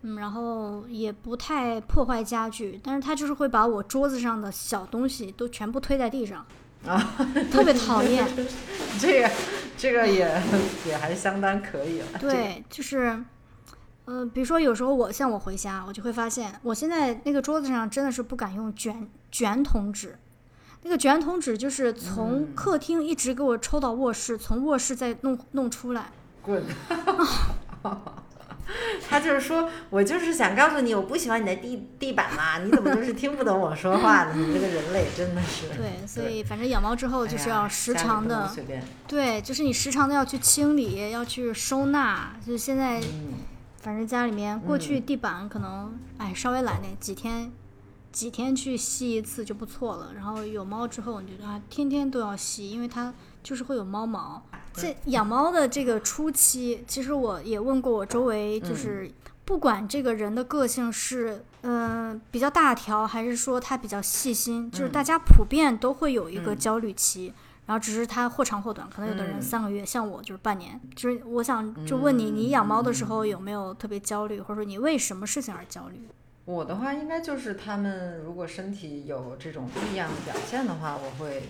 [0.01, 6.45] 嗯，然后也不太破坏家具，但是他就是会把我桌子上的小东西都全部推在地上，
[6.85, 7.15] 啊，
[7.51, 8.27] 特别讨厌。
[8.99, 9.31] 这个
[9.77, 10.41] 这个也
[10.87, 12.07] 也还相当可以了。
[12.19, 13.23] 这个对，就是，
[14.11, 20.19] 呃，比如说有时候我像我回家，我就会发现，我现在那个桌子上真的是不敢用卷卷筒纸，
[20.83, 26.11] 那个卷筒纸就是从嗯客厅一直给我抽到卧室，从卧室再弄弄出来。
[26.41, 26.61] 滚！
[29.09, 34.33] 他就是说，我就是想告诉你，我不喜欢你的地地板嘛，你怎么就是听不懂我说话呢？
[34.35, 35.67] 你这个人类真的是。
[35.69, 38.49] 对，所以反正养猫之后就是要时常的。
[39.07, 42.33] 对，就是你时常的要去清理，要去收纳。
[42.45, 43.33] 就是现在，嗯，
[43.81, 47.51] 反正家里面过去地板可能，哎，稍微懒点，几天
[48.11, 50.13] 几天去吸一次就不错了。
[50.15, 54.43] 然后有猫之后，你觉得啊，天天都要吸，因为它就是会有猫毛。
[54.73, 59.11] 这养猫的这个初期，其实我也问过我周围，就是
[59.43, 67.33] 不管这个人的个性是嗯、呃比较大条，还是说他比较细心，就是大家普遍都会有一个嗯焦虑期。
[67.71, 70.77] 然后只是它或长或短，可能有的人嗯三个月，像我就是半年。
[70.93, 76.01] 就是我想就问你，你养猫的时候有没有特别焦虑，或者说你为什么事情而焦虑？
[76.43, 81.43] 我的话应该就是他们如果身体有这种异样的表现的话，我会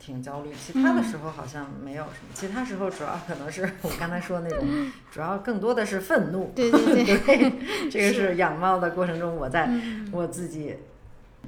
[0.00, 0.50] 挺焦虑。
[0.52, 4.66] 其他的嗯时候好像没有什么，其他时候主要可能是我刚才说的那种，
[5.12, 6.50] 主要更多的是愤怒。
[6.56, 7.52] 对对对，对，
[7.88, 10.74] 这个是养猫的过程中，我在嗯我自己，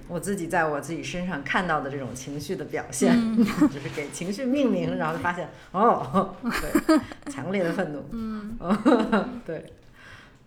[0.09, 3.45] 我自己在我自己身上看到的这种情绪的表现，嗯。
[3.69, 7.01] 就是给情绪命名，然后就发现哦，对，
[7.33, 8.59] 强烈的愤怒，嗯。
[9.47, 9.65] 对，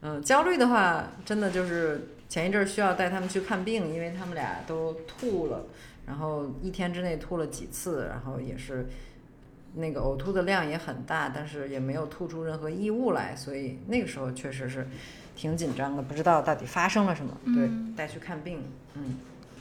[0.02, 5.66] 嗯，焦虑的话，真的就是前一阵儿需要带他们去看病，因为他们俩都吐了，
[6.06, 8.88] 然后一天之内吐了几次，然后也是
[9.76, 14.88] 那个呕吐的量也很大，但是也没有吐出任何异物来，所以那个时候确实是
[15.36, 18.62] 挺紧张的，不知道到底发生了什么，对嗯，带去看病，
[18.96, 19.18] 嗯，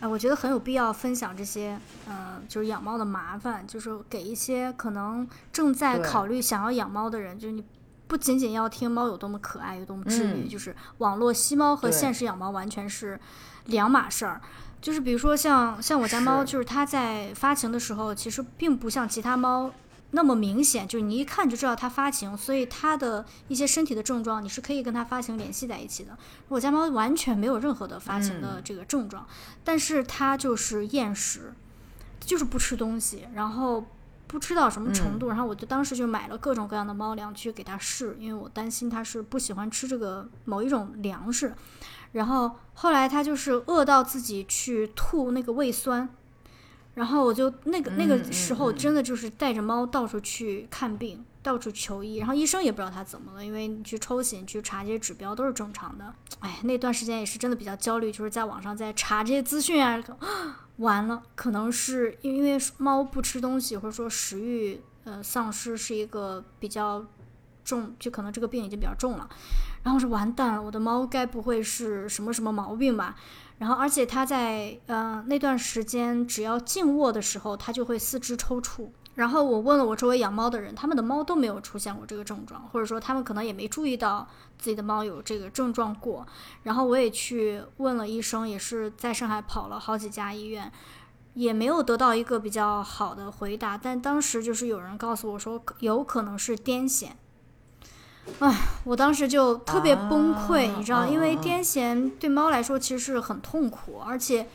[0.07, 7.65] 啊，我觉得很有必要分享这些，呃，就是养猫的麻烦，就是给一些可能正在考虑想要养猫的人，就是你
[8.07, 10.49] 不仅仅要听猫有多么可爱，有多么治愈，嗯。
[10.49, 13.19] 就是网络吸猫和现实养猫完全是
[13.67, 14.41] 两码事儿。
[14.81, 19.73] 就是比如说像像我家猫，就是它在发情的时候，其实并不像其他猫
[20.13, 26.17] 那么明显，就是你一看就知道它发情，所以它的一些身体的症状，你是可以跟它发情联系在一起的。
[26.49, 29.27] 我家猫完全没有任何的发情的嗯这个症状，
[29.65, 31.53] 但是它就是厌食，
[32.21, 33.85] 就是不吃东西，然后
[34.27, 41.55] 不吃到什么程度，然后我就当时就买了各种各样的猫粮去给它试，因为我担心它是不喜欢吃这个某一种粮食。
[42.13, 46.09] 然后后来它就是饿到自己去吐那个胃酸，
[46.97, 56.11] 然后我就那个那个时候真的就是带着猫到处去看病，到处求医，然后医生也不知道它怎么了，因为你去抽血去查这些指标都是正常的。
[56.41, 60.03] 哎，那段时间也是真的比较焦虑，就是在网上在查这些资讯啊。
[60.79, 67.05] 完了，可能是因为猫不吃东西，或者说食欲呃丧失是一个比较
[67.63, 69.29] 重，就可能这个病已经比较重了。
[69.83, 73.17] 然后是完蛋了，我的猫该不会是什么什么毛病吧？
[73.59, 78.91] 然后而且它在呃那段时间，只要静卧的时候，它就会四肢抽搐。
[79.15, 86.27] 然后我问了我周围养猫的人，他们的猫都没有出现过这个症状，或者说他们可能也没注意到自己的猫有这个症状过。
[86.65, 90.71] 然后我也去问了医生，也是在上海跑了好几家医院，
[91.33, 93.79] 也没有得到一个比较好的回答。
[93.79, 97.13] 但当时就是有人告诉我说，有可能是癫痫。
[98.41, 104.47] 唉，我当时就特别崩溃，你知道，因为癫痫对猫来说其实是很痛苦，而且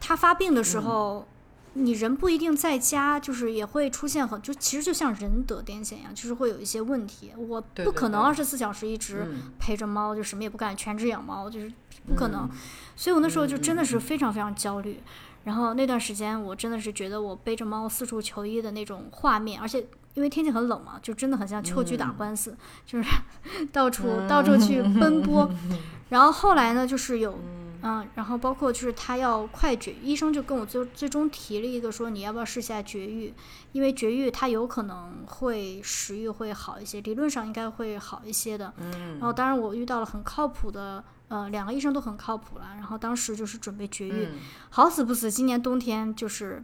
[0.00, 1.26] 它发病的时候。
[1.74, 7.30] 你人不一定在家，就是也会出现很就其实就像人得癫痫一样，就是会有一些问题。
[7.36, 9.24] 我不可能二十四小时一直
[9.56, 11.72] 陪着猫，就什么也不干，全职养猫就是
[12.08, 12.50] 不可能。
[12.96, 15.00] 所以我那时候就真的是非常非常焦虑。
[15.44, 23.08] 然后那段时间我真的是觉得我背着猫四处求医的那种画面，而且因为天气很冷嘛，就真的很像秋菊打官司，就是
[23.72, 25.50] 到处到处去奔波。
[26.10, 27.38] 然后后来呢，就是有。
[27.82, 33.32] 嗯，然后包括就是他要快绝，医生就跟我最最终提了一个说，你要不要试下绝育？
[33.72, 38.70] 因为绝育它有可能会食欲会好一些，理论上应该会好一些的。
[38.76, 42.66] 嗯，然后当然我遇到了很靠谱的，呃，两个医生都很靠谱了。
[42.76, 44.28] 然后当时就是准备绝育，
[44.68, 46.62] 好死不死，今年冬天就是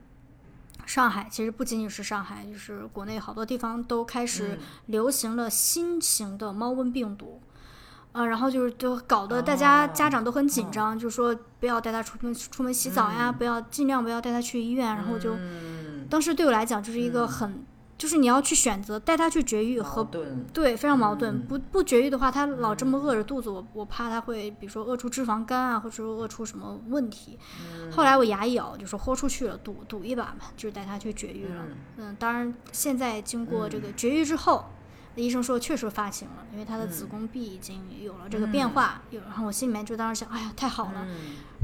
[0.87, 7.43] 上海，其实不仅仅是上海，就是国内好多地方都开始流行了新型的猫瘟病毒。
[8.13, 14.87] 啊，然后就是就搞得大家家长都很紧张，就说不要带他出门出门洗澡呀，不要尽量不要带他去医院。
[14.97, 15.37] 然后就，
[16.09, 17.63] 当时对我来讲就是一个很，
[17.99, 20.05] 就是你要去选择带他去绝育和
[20.53, 21.43] 对非常矛盾。
[21.47, 27.39] 不不绝育的话，他老这么饿着肚子，我我怕他会比如说饿出脂肪肝啊，或者说饿出什么问题。
[27.91, 31.65] 后来我牙一咬，就说豁出去了，赌赌一把嘛，就是带他去绝育了。
[31.97, 34.65] 嗯，当然现在经过这个绝育之后。
[35.19, 39.01] 医生说确实发情了，因为他的子宫壁已经有了这个变化。
[39.09, 41.07] 有，然后我心里面就当时想，哎呀，太好了，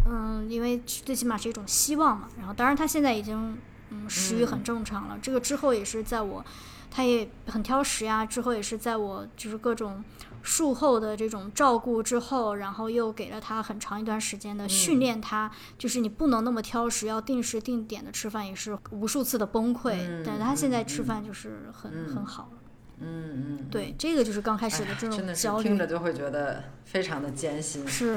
[0.08, 2.30] 嗯，因为最起码是一种希望嘛。
[2.38, 3.58] 然后，当然他现在已经，
[3.92, 5.18] 嗯，食欲很正常了。
[5.20, 6.44] 这个之后也是在我，
[6.90, 8.24] 他也很挑食呀。
[8.24, 10.02] 之后也是在我就是各种
[10.42, 20.24] 术后的这种照顾之后，然后又给了他很长一段时间的训练，他就是你不能那么挑食，要定时定点的吃饭，也是无数次的崩溃。
[20.24, 22.58] 但他现在吃饭就是很很好了。
[23.04, 27.86] 嗯嗯，对，这个就是刚开始的这种焦虑，听着就会觉得非常的艰辛。
[27.86, 28.16] 是，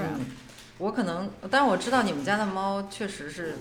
[0.78, 3.56] 我可能，但是我知道你们家的猫确实是，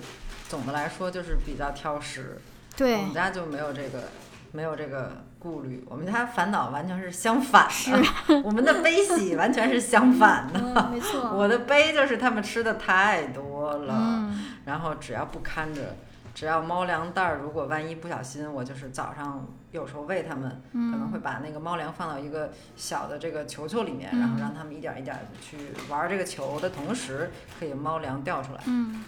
[0.55, 2.39] 总的来说就是比较挑食。
[2.77, 4.05] 对，我们家就没有这个，
[4.53, 5.85] 没有这个顾虑。
[5.91, 10.91] 我们家烦恼完全是相反的，我们的悲喜完全是相反的。
[10.93, 14.31] 没错，我的悲就是他们吃的太多了，
[14.65, 15.97] 然后只要不看着。
[16.33, 25.57] 只要猫粮袋儿，如果万一不小心，我就是早上有时候喂它们，可能会把那个猫粮放到一个小的这个球球里面，然后让它们一点一点的去
[25.91, 28.61] 玩这个球的同时，可以猫粮掉出来。
[28.67, 29.05] 嗯。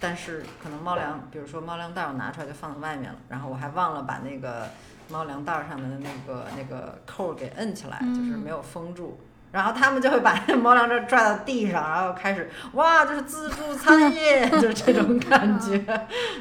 [0.00, 4.70] 但是可能猫粮，比如说猫粮袋儿我拿出来就放在外面了，然后我还忘了把那个
[5.10, 9.20] 猫粮袋儿上面的那个那个扣给摁起来，就是没有封住。
[9.52, 15.82] 然后他们就会把那猫粮袋拽到地上，然后开始哇，就是自助餐业， 就是这种感觉，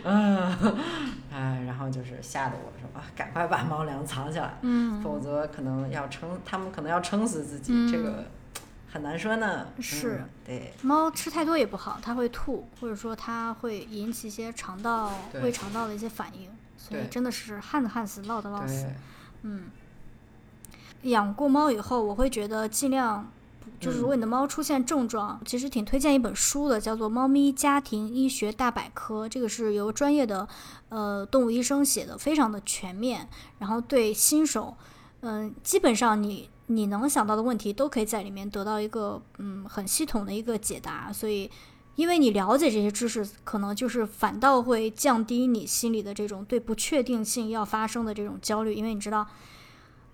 [0.04, 0.78] 嗯，
[1.36, 8.24] 哎，然后就是吓得我说啊，赶快把猫粮藏起来，嗯，否则可能要撑，他们可能要撑死自己，这个
[8.90, 9.68] 很难说呢。
[9.82, 15.12] 是，对，猫吃太多也不好，它会吐，或者说它会引起一些肠道、
[15.44, 18.88] 胃肠道的一些反应，所以真的是旱的旱死，涝的涝死，
[19.42, 19.64] 嗯。
[21.02, 23.30] 养过猫以后，我会觉得尽量，
[23.86, 30.48] 就是如果你的猫出现症状，其实挺推荐一本书的，叫做《猫咪家庭医学大百科》，这个是由专业的
[30.90, 33.30] 呃动物医生写的，非常的全面。
[33.60, 34.76] 然后对新手，
[35.20, 41.14] 嗯，基本上你你能想到的问题都可以在里面得到一个嗯很系统的一个解答。
[41.14, 41.48] 所以，
[41.96, 49.28] 因为你了解这些知识，可能就是反倒会降低你心里的这种对不确定性要发生的这种焦虑，因为你知道。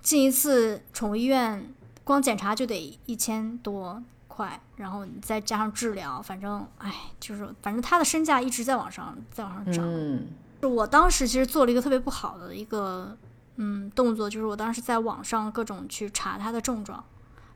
[0.03, 9.85] 进一次宠物医院，光检查就得一千多块，然后你再加上治疗，反正，哎，就是反正他的身价一直在往上，在往上涨。
[9.87, 10.27] 嗯
[10.61, 13.17] 我当时其实做了一个特别不好的一个
[13.55, 17.03] 嗯动作，就是我当时在网上各种去查他的症状。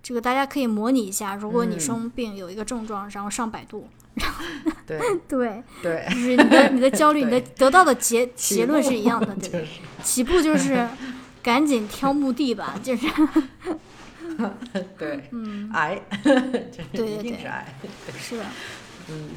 [0.01, 3.87] 这个大家可以模拟一下，如果你嗯生病有一个症状，然后上百度，
[4.87, 9.67] 对对，对，就是你的你的焦虑，你的 得到的结结论是一样的，对对。
[10.03, 10.87] 起步就是
[11.43, 13.07] 赶紧挑墓地吧，就是
[14.97, 17.65] 对，嗯，癌，这 对对对一定是癌。
[18.17, 18.45] 是的，
[19.09, 19.29] 嗯，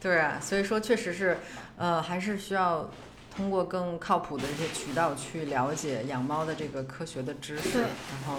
[0.00, 1.38] 对啊，所以说确实是，
[1.76, 2.88] 呃，还是需要
[3.34, 7.90] 通过更靠谱的一些渠道去了解养猫的这个科学的知识，对然
[8.26, 8.36] 后，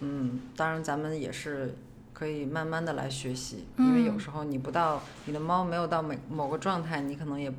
[0.00, 1.74] 嗯，当然咱们也是
[2.12, 4.20] 可以慢慢的来学习，因为有嗯。
[4.20, 7.52] 时候你不到你的猫没有到每某个状态，你可能也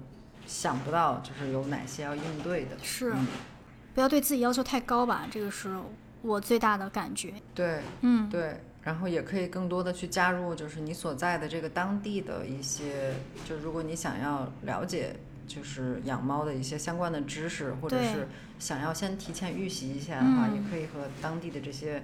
[0.45, 3.25] 想不到就是有哪些要应对的，是嗯，
[3.95, 5.69] 不要对自己要求太高吧，这个是
[6.21, 7.33] 我最大的感觉。
[7.53, 7.81] 对。
[8.01, 13.13] 嗯，对，然后也可以更多的去加入，就是你所在的这个当地的一些，
[13.47, 15.15] 就如果你想要了解，
[15.47, 22.03] 就是养猫的一些相关的知识，或者是想要先提前预习一下的话，也嗯可以和当地的这些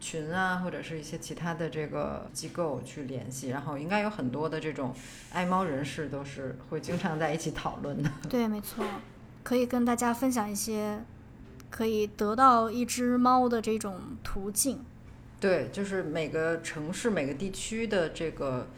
[0.00, 3.50] 群啊，或者是一些其他的这个机构去联系。
[3.50, 4.92] 然后应该有很多的这种
[5.32, 8.10] 爱猫人士都是会经常在一起讨论的。
[8.28, 8.84] 对，没错，
[9.44, 11.04] 可以跟大家分享一些
[11.72, 14.78] 可以得到一只猫的这种途径。
[15.40, 18.68] 对，就是每个城市、每个地区的这个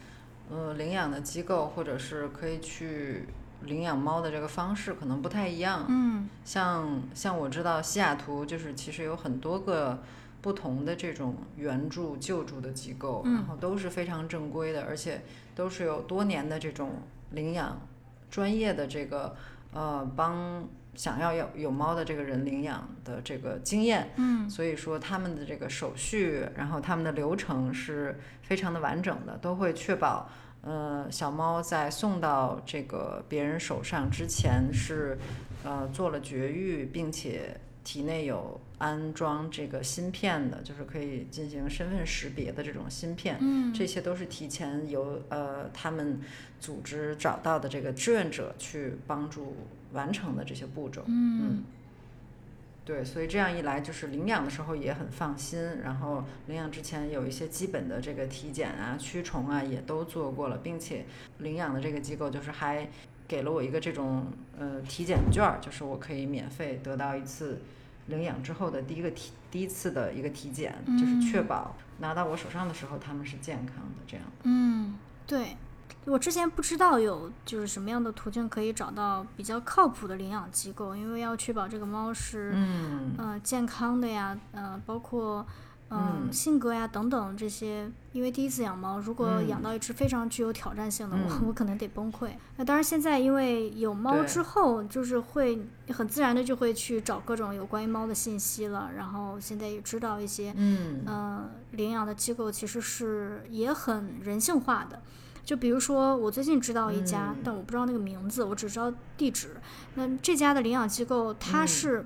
[0.49, 3.25] 呃领养的机构，或者是可以去
[3.61, 5.85] 领养猫的这个方式可能不太一样。
[5.87, 10.01] 嗯，像像我知道西雅图就是其实有很多个
[10.41, 15.21] 不同的这种援助救助的机构，嗯然后都是非常正规的，而且
[15.53, 16.93] 都是有多年的这种
[17.31, 17.79] 领养
[18.31, 19.35] 专业的这个
[19.71, 24.11] 呃帮想要有有猫的这个人领养的这个经验。
[24.15, 30.29] 嗯，所以说他们的这个手续，然后他们的流程是非常的完整的，都会确保，
[30.61, 35.17] 呃，小猫在送到这个别人手上之前是，
[35.63, 43.37] 呃，做了绝育，并且体内有安装这个芯片的，就是可以进行身份识别的这种芯片。
[43.39, 46.19] 嗯，这些都是提前由呃他们
[46.59, 49.55] 组织找到的这个志愿者去帮助
[49.95, 51.01] 完成的这些步骤。
[51.07, 51.63] 嗯，
[52.85, 61.05] 对，所以这样一来，就是领养的时候也很放心，然后领养之前有一些基本的这个体检啊、驱虫啊也都做过了，并且
[61.39, 62.87] 领养的这个机构就是还
[63.27, 64.27] 给了我一个这种
[64.59, 67.59] 呃体检券儿，就是我可以免费得到一次
[68.05, 74.25] 领养之后的第一个体第一次的一个体检，就是确嗯保拿到我手上的时候他们是健康的这样。
[74.43, 75.55] 嗯，对，
[76.05, 85.45] 我之前不知道有就是什么样的途径可以找到比较靠谱的领养机构，因为要确保这个猫是嗯，呃健康的呀，呃，包括。
[85.87, 92.31] 嗯，嗯性格呀等等这些，因为第一次养猫，如果养嗯到一只非常具有挑战性的，我嗯我可能得崩溃。
[92.57, 104.99] 那当然，现在因为有猫之后，就是会很自然的就会去找各种有关于猫的信息了，然后现在也知道一些嗯呃，领养的机构其实是也很人性化的。
[105.45, 109.55] 就比如说，我最近知道一家，嗯但我不知道那个名字，我只知道地址。
[109.93, 112.05] 那这家的领养机构，它嗯是，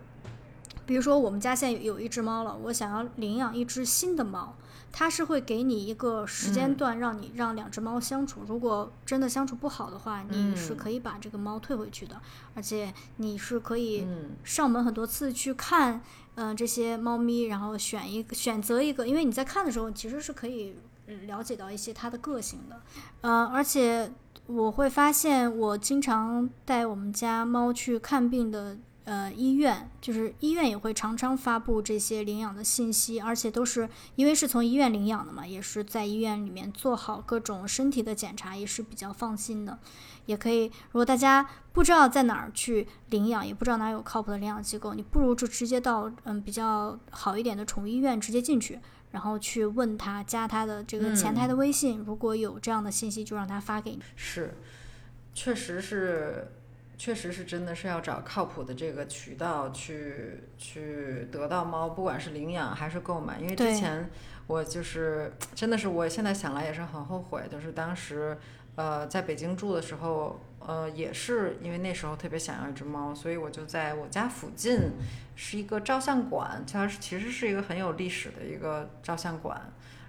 [0.85, 4.55] 比如说我们家现在有有一只猫了，我想要领养一只新的猫，
[4.91, 8.41] 它是会给你一个时间嗯段，让你让两只猫相处。
[8.45, 12.19] 如果真的相处不好的话，你是嗯可以把这个猫退回去的，
[12.55, 16.01] 而且你是可以嗯上门很多次去看，
[16.35, 20.88] 嗯、这些猫咪，然后选一个选择一个，因为你在看的时候其实是可以呃
[21.25, 22.81] 了解到一些它的个性的，
[23.21, 24.11] 呃，而且
[24.47, 28.77] 我会发现我经常带我们家猫去看病的。
[29.05, 39.79] 呃，医院就是医院也会常常发布这些领养的信息，而且都是因为是从医院领养的嘛，也是在医院里面做好各种身体的检查，也是比较放心的。
[40.27, 48.79] 也可以，如果大家不知道在哪儿去领养，也不知道哪有靠谱的领养机构，你不如就直接到嗯比较好一点的宠物医院直接进去，
[49.11, 54.01] 然后去问他加他的这个前台的微信，如果有这样的信息就让他发给你。
[54.15, 54.53] 是，
[55.33, 56.51] 确实是，
[56.97, 63.39] 确实是真的是要找靠谱的这个渠道去去得到猫，不管是领养还是购买。
[63.39, 64.09] 因为之前
[64.47, 68.37] 我就是真的是，我现在想来也是很后悔，就是当时
[68.79, 74.91] 呃在北京住的时候，呃也是因为那时候特别想要一只猫，所以我就在我家附近
[75.35, 79.59] 是一个照相馆，它是其实是一个很有历史的一个照相馆。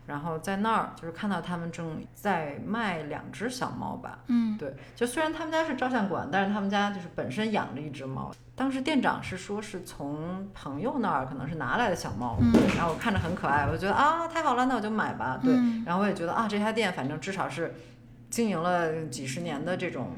[0.07, 8.33] 然后在那儿就是看到他们正在卖两只小猫吧，嗯对，就虽然他们家是照相馆，但是他们家就是本身养着一只猫。
[8.57, 12.37] 当时店长是说是从朋友那儿可能是拿来的小猫，
[12.77, 17.73] 然后我看着很可爱，我就觉得啊太好了，那我就买吧，对，嗯然后我也觉得啊这家店反正至少是
[18.31, 20.13] 经营了几十年的这种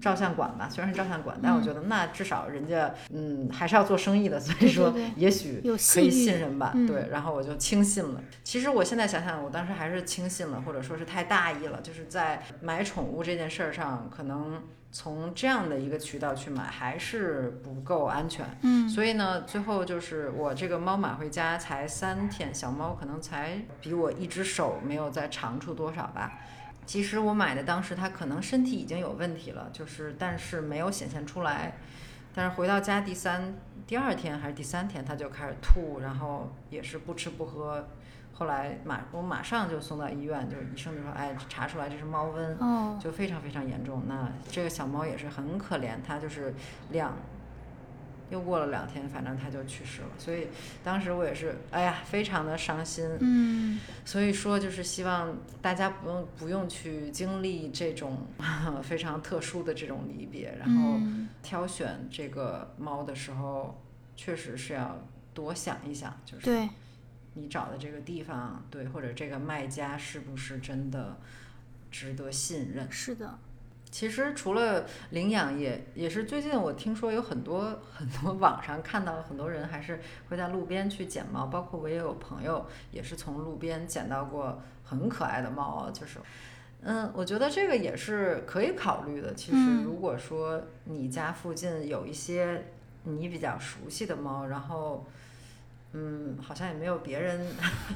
[0.00, 5.60] 照相馆吧，虽然是照相馆，但我觉得那至少人家嗯还是要做生意的，所以说也许
[5.92, 6.72] 可以信任吧。
[6.74, 8.22] 嗯对，然后我就轻信了。
[8.42, 18.46] 其实我现在想想，我当时还是轻信了，或者说是太大意了，就是在买宠物这件事儿上，可能从这样的一个渠道去买还是不够安全。
[18.62, 26.38] 嗯所以呢，最后就是我这个猫买回家才三天，小猫可能才比我一只手没有再长出多少吧。
[26.86, 31.74] 其实我买的当时它可能身体已经有问题了，就是但是没有显现出来。
[32.34, 33.54] 但是回到家第三、
[33.86, 37.88] 第二天还是第三天，它就开始吐，然后也是不吃不喝。
[38.32, 42.56] 后来马我马上就送到医院，就是医生就说，哎，查出来这是猫瘟。
[42.60, 44.04] 哦，就非常非常严重。
[44.08, 46.54] 那这个小猫也是很可怜，它就是
[46.90, 47.14] 两，
[48.30, 50.08] 又过了两天，反正他就去世了。
[50.18, 50.46] 所以
[50.82, 53.06] 当时我也是，哎呀，非常的伤心。
[53.20, 58.26] 嗯所以说，就是希望大家不用不用去经历这种
[58.82, 63.80] 非常特殊的这种离别，然后嗯挑选这个猫的时候，
[64.16, 64.98] 确实是要
[65.34, 66.68] 多想一想，就是对，
[67.34, 71.16] 你找的这个地方，对，或者这个卖家是不是真的
[71.90, 72.90] 值得信任。
[72.90, 73.38] 是的，
[73.90, 86.18] 其实除了领养也，也是最近我听说有很多很多网上看到很多人还是会在路边去捡猫，包括我也有朋友也是从路边捡到过很可爱的猫，就是。
[86.82, 89.34] 嗯，我觉得这个也是可以考虑的。
[89.34, 92.64] 其实，嗯如果说你家附近有一些
[93.04, 95.06] 你比较熟悉的猫，然后，
[95.92, 97.46] 嗯，好像也没有别人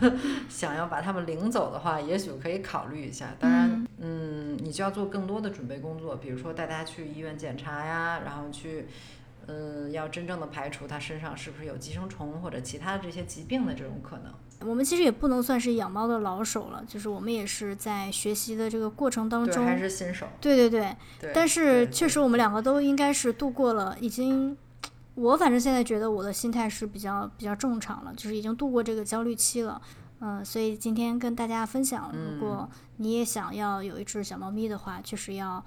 [0.50, 3.34] 想要把他们领走的话，也许可以考虑一下。
[3.38, 8.88] 当然，嗯，你就要做更多的准备工作，比如说带它去医院检查呀，然后去，
[9.46, 14.32] 嗯，要真正的排除它身上是不是有寄生虫或者其他的这些疾病的这种可能。
[14.68, 20.26] 我们其实也不能算是养猫的老手了，就是我们也是在学习的这个过程当，中，还是新手。
[20.40, 24.56] 对对对，对，但是确实我们两个都应该是度过了，已经，
[25.14, 29.80] 我反正现在觉得我的心态是比较比较正常了，就是已经度过这个焦虑期了。
[30.20, 35.62] 嗯、所以今天跟大家分享，如果你也想要有一只小猫咪的话，确实要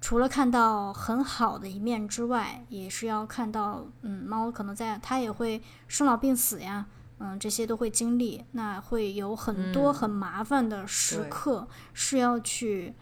[0.00, 6.86] 除了看到很好的一面之外，也是要看到，嗯，猫可能在它也会生老病死呀，
[7.18, 12.94] 嗯，这些都会经历，那会有很多嗯很麻烦的时刻是要去，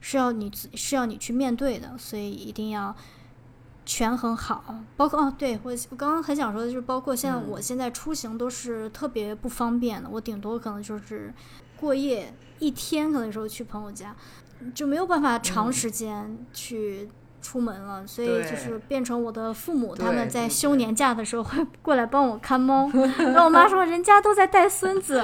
[0.00, 2.96] 是要你自是要你去面对的，所以一定要
[3.88, 4.62] 权衡好。
[4.96, 11.32] 包括哦，对我我刚刚很想说的就是，包括像嗯我现在出行都是特别不方便的，我顶多可能就是
[11.80, 14.14] 过夜一天，可能有时候去朋友家，
[14.74, 17.08] 就没有办法长嗯时间去。
[17.40, 22.90] 出门了，所以就是变成我的父母，他们在休年假的时候会 过来帮我看猫。
[23.16, 25.22] 然后我妈说，人家都在带孙子，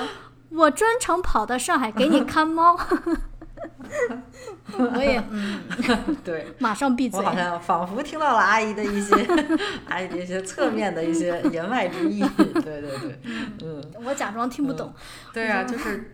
[0.50, 2.78] 我专程跑到上海给你看猫。
[4.94, 5.60] 我也嗯，
[6.24, 6.46] 对。
[6.58, 7.18] 马上闭嘴。
[7.20, 9.14] 我好像仿佛听到了阿姨的一些
[9.88, 13.20] 阿姨的一些侧面的一些言外之意，对对对，
[13.62, 14.92] 嗯，我假装听不懂。
[15.32, 16.12] 对啊，就是，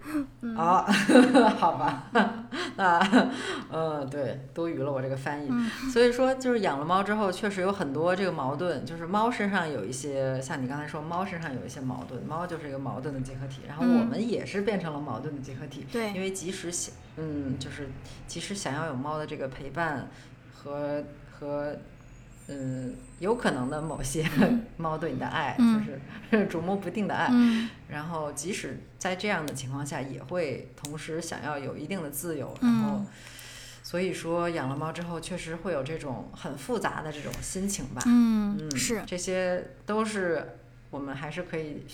[0.56, 0.84] 哦，
[1.58, 2.04] 好吧，
[2.76, 3.00] 那，
[3.70, 5.48] 嗯，对，多余了我这个翻译。
[5.50, 15.86] 嗯所以说，就是养了猫之后，确实有很多这个矛盾，就是猫身上有一些，像你刚才说，猫身上有一些矛盾，猫就是一个矛盾的结合体，然后嗯我们也是变成了矛盾的结合体。
[15.92, 17.88] 对因为即使想，嗯，就是
[18.26, 20.08] 其实想要有猫的这个陪伴
[20.52, 21.76] 和和，
[22.48, 24.28] 嗯，有可能的某些
[24.76, 25.78] 猫对你的爱，嗯。
[25.78, 25.84] 就
[26.38, 27.68] 是 捉摸不定的爱，嗯。
[27.88, 33.06] 然后即使在这样的情况下，也会同时想要有一定的自由，然后嗯，
[33.82, 38.02] 所以说养了猫之后，确实会有这种很复杂的这种心情吧。
[38.06, 39.02] 嗯，嗯，是。
[39.06, 40.59] 这些都是
[40.90, 41.84] 我们还是可以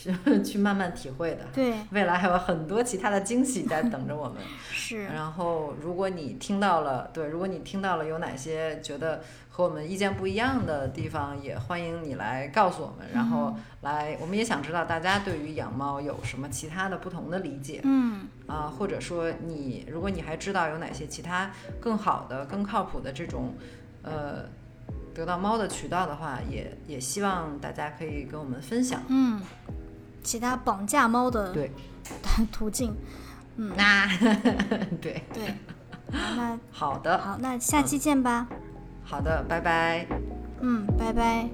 [0.42, 1.44] 去 慢慢体会的。
[1.53, 4.36] 对，未来还有很多其他的惊喜在等着我们。
[4.72, 13.07] 是，然后，如果你听到了，对，如果你听到了有哪些觉得和我们意见不一样的地方，也欢迎你来告诉我们。
[13.12, 23.55] 然后嗯来，我们也想知道大家对于养猫有什么其他的不同的理解嗯啊，或者说你，如果你还知道有哪些其他更好的、更靠谱的这种，
[24.03, 24.44] 呃，
[25.16, 29.02] 得到猫的渠道的话，也也希望大家可以跟我们分享。
[29.08, 29.40] 嗯，
[30.22, 31.72] 其他绑架猫的对，
[32.52, 32.94] 途径，
[33.56, 34.06] 嗯，那
[35.00, 35.54] 对，对。
[36.36, 38.46] 那好的，好，那下期见吧。
[39.02, 40.06] 好的，拜拜。
[40.60, 41.48] 嗯，拜拜。